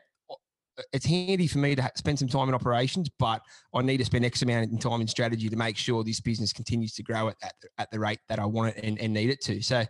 [0.92, 3.42] it's handy for me to spend some time in operations, but
[3.74, 6.52] I need to spend X amount of time in strategy to make sure this business
[6.52, 9.30] continues to grow at, at, at the rate that I want it and, and need
[9.30, 9.62] it to.
[9.62, 9.84] So,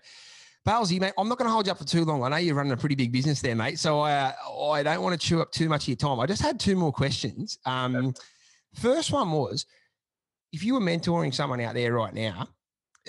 [0.67, 2.23] Balsy, mate, I'm not going to hold you up for too long.
[2.23, 3.79] I know you're running a pretty big business there, mate.
[3.79, 4.33] So uh,
[4.71, 6.21] I don't want to chew up too much of your time.
[6.21, 7.59] I just had two more questions.
[7.65, 8.13] Um,
[8.75, 9.65] first one was,
[10.53, 12.49] if you were mentoring someone out there right now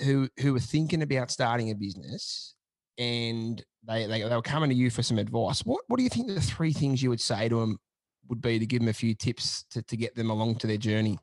[0.04, 2.54] who who were thinking about starting a business
[2.98, 6.10] and they, they, they were coming to you for some advice, what what do you
[6.10, 7.78] think the three things you would say to them
[8.28, 10.76] would be to give them a few tips to, to get them along to their
[10.76, 11.18] journey?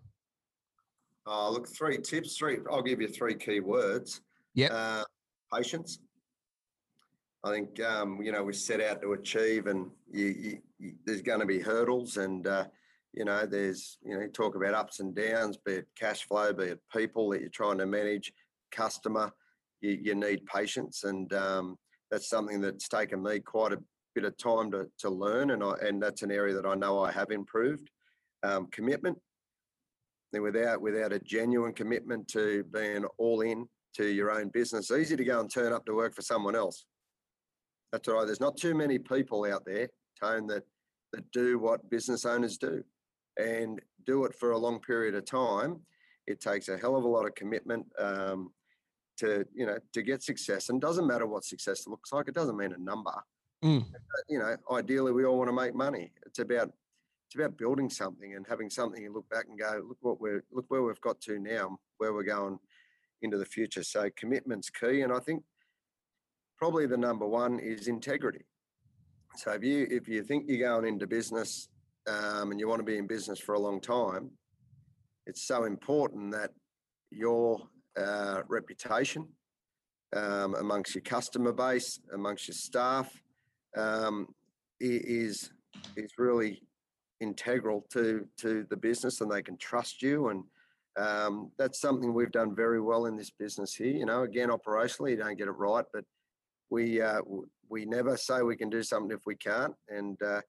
[1.25, 2.37] Uh, look, three tips.
[2.37, 2.57] Three.
[2.71, 4.21] I'll give you three key words.
[4.53, 4.73] Yeah.
[4.73, 5.03] Uh,
[5.53, 5.99] patience.
[7.47, 11.21] I think um, you know we set out to achieve, and you, you, you, there's
[11.21, 12.65] going to be hurdles, and uh,
[13.13, 16.65] you know there's you know talk about ups and downs, be it cash flow, be
[16.65, 18.33] it people that you're trying to manage,
[18.71, 19.31] customer.
[19.79, 21.77] You, need patience, and um,
[22.09, 23.79] that's something that's taken me quite a
[24.15, 26.99] bit of time to, to learn, and I, and that's an area that I know
[26.99, 27.89] I have improved.
[28.41, 29.19] Um, commitment.
[30.33, 35.15] And without without a genuine commitment to being all in to your own business, easy
[35.15, 36.85] to go and turn up to work for someone else
[37.97, 38.25] that's right.
[38.25, 39.89] There's not too many people out there,
[40.21, 40.63] Tone, that
[41.13, 42.83] that do what business owners do,
[43.37, 45.79] and do it for a long period of time.
[46.27, 48.51] It takes a hell of a lot of commitment um,
[49.17, 52.27] to you know to get success, and doesn't matter what success looks like.
[52.27, 53.13] It doesn't mean a number.
[53.63, 53.85] Mm.
[54.29, 56.11] You know, ideally, we all want to make money.
[56.27, 56.69] It's about
[57.27, 60.43] it's about building something and having something you look back and go, look what we're
[60.51, 62.59] look where we've got to now, where we're going
[63.23, 63.81] into the future.
[63.81, 65.43] So commitment's key, and I think
[66.57, 68.45] probably the number one is integrity.
[69.35, 71.69] So if you if you think you're going into business
[72.07, 74.31] um, and you want to be in business for a long time,
[75.27, 76.51] it's so important that
[77.11, 77.59] your
[77.97, 79.27] uh, reputation
[80.15, 83.11] um, amongst your customer base, amongst your staff,
[83.75, 84.27] um,
[84.79, 85.51] is
[85.95, 86.63] is really
[87.19, 90.29] integral to to the business, and they can trust you.
[90.29, 90.43] And
[90.97, 93.93] um, that's something we've done very well in this business here.
[93.93, 96.03] You know, again, operationally, you don't get it right, but
[96.69, 97.21] we uh,
[97.69, 100.41] we never say we can do something if we can't, and uh,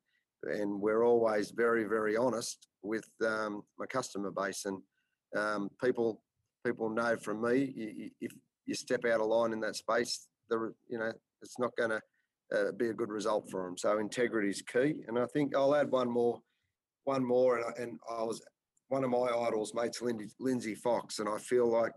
[0.45, 4.81] and we're always very very honest with um, my customer base, and
[5.37, 6.23] um, people
[6.65, 8.33] people know from me if
[8.67, 12.01] you step out of line in that space, the you know it's not going to
[12.57, 13.77] uh, be a good result for them.
[13.77, 16.41] So integrity is key, and I think I'll add one more
[17.05, 18.43] one more, and I, and I was
[18.89, 21.93] one of my idols, mates Lindsay, Lindsay Fox, and I feel like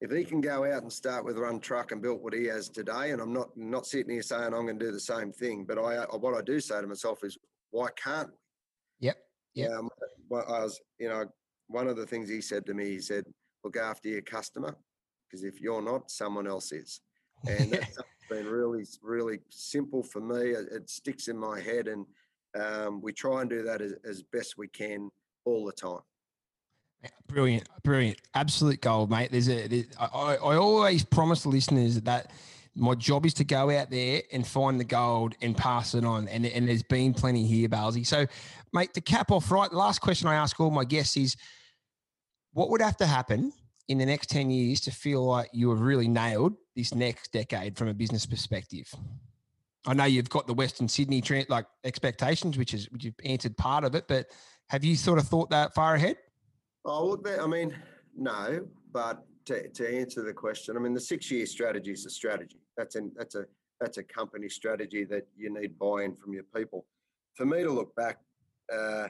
[0.00, 2.68] if he can go out and start with run truck and built what he has
[2.68, 5.64] today, and I'm not not sitting here saying I'm going to do the same thing,
[5.64, 7.38] but I what I do say to myself is,
[7.70, 9.06] why can't we?
[9.08, 9.16] Yep.
[9.54, 9.68] Yeah.
[9.68, 9.88] Um,
[10.32, 11.24] I was, you know,
[11.68, 13.24] one of the things he said to me, he said,
[13.64, 14.76] look after your customer,
[15.26, 17.00] because if you're not, someone else is.
[17.48, 17.98] And that's
[18.30, 20.50] been really, really simple for me.
[20.50, 22.04] It, it sticks in my head, and
[22.60, 25.10] um, we try and do that as, as best we can
[25.44, 26.00] all the time.
[27.28, 29.30] Brilliant, brilliant, absolute gold, mate.
[29.30, 29.66] There's a.
[29.66, 32.30] There's, I, I always promise the listeners that
[32.76, 36.28] my job is to go out there and find the gold and pass it on.
[36.28, 38.06] And, and there's been plenty here, Balsy.
[38.06, 38.26] So,
[38.72, 41.36] mate, to cap off, right, the last question I ask all my guests is
[42.52, 43.52] what would have to happen
[43.88, 47.78] in the next 10 years to feel like you have really nailed this next decade
[47.78, 48.92] from a business perspective?
[49.86, 53.84] I know you've got the Western Sydney like expectations, which is which you've answered part
[53.84, 54.26] of it, but
[54.68, 56.16] have you sort of thought that far ahead?
[56.88, 57.76] Oh, look, I mean,
[58.16, 62.60] no, but to, to answer the question, I mean, the six-year strategy is a strategy.
[62.76, 63.44] That's an that's a
[63.80, 66.86] that's a company strategy that you need buy-in from your people.
[67.34, 68.18] For me to look back,
[68.72, 69.08] uh,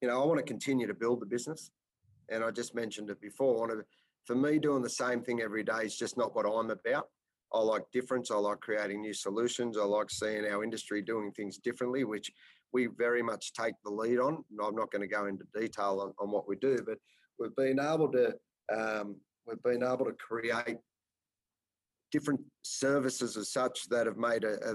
[0.00, 1.70] you know, I want to continue to build the business,
[2.28, 3.60] and I just mentioned it before.
[3.60, 3.84] Want to,
[4.24, 7.08] for me, doing the same thing every day is just not what I'm about.
[7.54, 8.32] I like difference.
[8.32, 9.78] I like creating new solutions.
[9.78, 12.32] I like seeing our industry doing things differently, which
[12.72, 14.44] we very much take the lead on.
[14.62, 16.98] I'm not going to go into detail on, on what we do, but
[17.38, 18.34] we've been able to
[18.74, 20.78] um, we've been able to create
[22.10, 24.74] different services as such that have made a, a,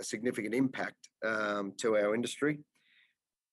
[0.00, 2.58] a significant impact um, to our industry.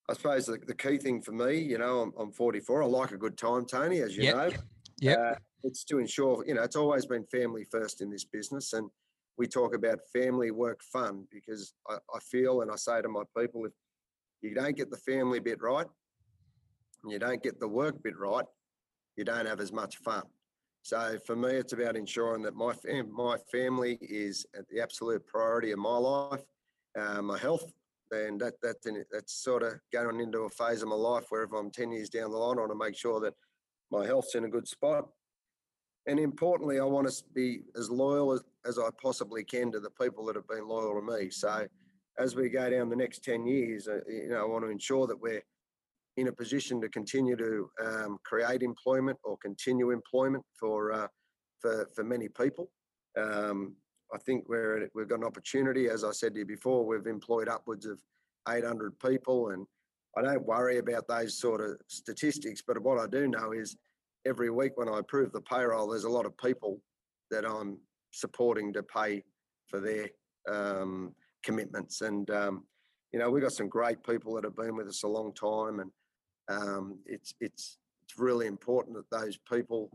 [0.09, 2.81] I suppose the, the, key thing for me, you know, I'm, I'm, 44.
[2.81, 4.35] I like a good time, Tony, as you yep.
[4.35, 4.51] know.
[4.99, 5.13] Yeah.
[5.13, 8.73] Uh, it's to ensure, you know, it's always been family first in this business.
[8.73, 8.89] And
[9.39, 13.23] we talk about family work fun because I, I feel and I say to my
[13.35, 13.71] people, if
[14.41, 15.87] you don't get the family bit right,
[17.03, 18.45] and you don't get the work bit right,
[19.15, 20.23] you don't have as much fun.
[20.81, 25.25] So for me, it's about ensuring that my fam- my family is at the absolute
[25.25, 26.41] priority of my life,
[26.99, 27.71] uh, my health,
[28.11, 31.43] and that that's in, that's sort of going into a phase of my life where
[31.43, 33.33] if I'm ten years down the line, I want to make sure that
[33.89, 35.07] my health's in a good spot,
[36.09, 39.91] and importantly, I want to be as loyal as, as I possibly can to the
[39.91, 41.29] people that have been loyal to me.
[41.29, 41.67] So,
[42.17, 45.05] as we go down the next 10 years, uh, you know, I want to ensure
[45.05, 45.43] that we're
[46.17, 51.07] in a position to continue to um, create employment or continue employment for, uh,
[51.59, 52.71] for, for many people.
[53.15, 53.75] Um,
[54.11, 55.89] I think we're, we've got an opportunity.
[55.89, 57.99] As I said to you before, we've employed upwards of
[58.49, 59.67] 800 people, and
[60.17, 62.63] I don't worry about those sort of statistics.
[62.65, 63.77] But what I do know is
[64.25, 66.81] every week when I approve the payroll, there's a lot of people
[67.31, 67.77] that I'm
[68.11, 69.23] supporting to pay
[69.67, 70.09] for their
[70.49, 72.01] um, commitments.
[72.01, 72.63] And, um,
[73.11, 75.79] you know, we've got some great people that have been with us a long time.
[75.79, 75.91] And
[76.49, 79.89] um, it's, it's, it's really important that those people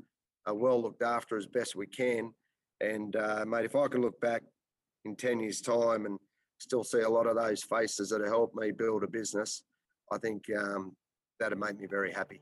[0.47, 2.33] are well looked after as best we can.
[2.81, 4.43] And, uh, mate, if I can look back
[5.05, 6.19] in 10 years' time and
[6.59, 9.63] still see a lot of those faces that have helped me build a business,
[10.13, 10.95] I think um,
[11.41, 12.41] that'd make me very happy.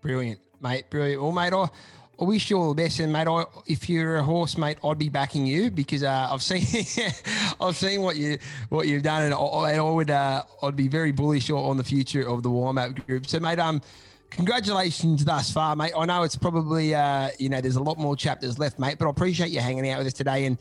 [0.00, 0.88] Brilliant, mate.
[0.90, 1.22] Brilliant.
[1.22, 1.68] Well, mate, I,
[2.20, 4.98] I wish you all the best, and mate, I, if you're a horse, mate, I'd
[4.98, 6.62] be backing you because uh, I've seen,
[7.60, 8.38] I've seen what you
[8.70, 12.28] what you've done, and I, I would, uh, I'd be very bullish on the future
[12.28, 13.26] of the Wymap Group.
[13.26, 13.80] So, mate, um,
[14.30, 15.92] congratulations thus far, mate.
[15.96, 19.06] I know it's probably, uh, you know, there's a lot more chapters left, mate, but
[19.06, 20.46] I appreciate you hanging out with us today.
[20.46, 20.58] And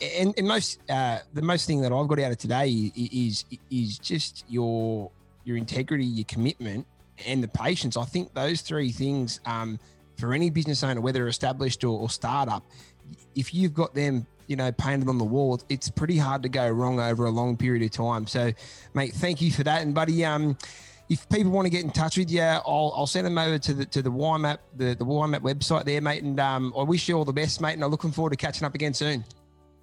[0.00, 3.98] and, and most, uh, the most thing that I've got out of today is is
[3.98, 5.10] just your
[5.44, 6.86] your integrity, your commitment,
[7.26, 7.96] and the patience.
[7.96, 9.78] I think those three things um,
[10.18, 12.64] for any business owner, whether established or, or startup,
[13.34, 16.68] if you've got them you know, painted on the wall, it's pretty hard to go
[16.68, 18.26] wrong over a long period of time.
[18.26, 18.52] So,
[18.92, 19.82] mate, thank you for that.
[19.82, 20.56] And buddy, um,
[21.08, 23.74] if people want to get in touch with you, I'll, I'll send them over to
[23.74, 26.22] the to the Wymap the the Wymap website there, mate.
[26.22, 27.74] And um, I wish you all the best, mate.
[27.74, 29.24] And I'm looking forward to catching up again soon.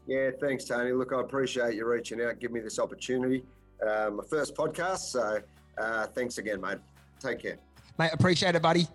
[0.07, 0.91] Yeah, thanks, Tony.
[0.91, 3.43] Look, I appreciate you reaching out, give me this opportunity.
[3.85, 5.39] Uh, my first podcast, so
[5.77, 6.79] uh, thanks again, mate.
[7.21, 7.57] Take care,
[7.99, 8.11] mate.
[8.13, 8.87] Appreciate it, buddy.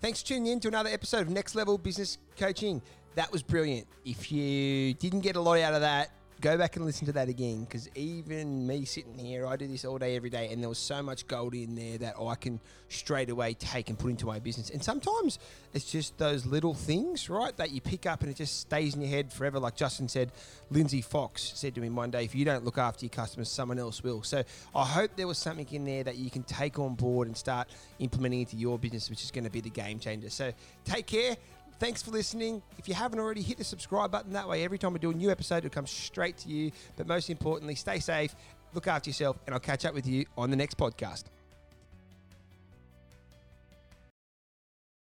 [0.00, 2.80] Thanks for tuning in to another episode of Next Level Business Coaching.
[3.14, 3.86] That was brilliant.
[4.04, 6.10] If you didn't get a lot out of that,
[6.40, 9.84] go back and listen to that again because even me sitting here, I do this
[9.84, 12.60] all day, every day, and there was so much gold in there that I can
[12.88, 14.70] straight away take and put into my business.
[14.70, 15.38] And sometimes
[15.72, 19.00] it's just those little things, right, that you pick up and it just stays in
[19.00, 19.58] your head forever.
[19.58, 20.32] Like Justin said,
[20.70, 23.78] Lindsay Fox said to me one day, if you don't look after your customers, someone
[23.78, 24.22] else will.
[24.22, 27.36] So I hope there was something in there that you can take on board and
[27.36, 27.68] start
[27.98, 30.30] implementing into your business, which is going to be the game changer.
[30.30, 30.52] So
[30.84, 31.36] take care.
[31.78, 32.62] Thanks for listening.
[32.78, 34.32] If you haven't already, hit the subscribe button.
[34.32, 36.72] That way, every time we do a new episode, it'll come straight to you.
[36.96, 38.34] But most importantly, stay safe,
[38.72, 41.24] look after yourself, and I'll catch up with you on the next podcast.